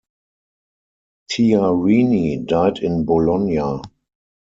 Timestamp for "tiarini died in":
1.31-3.05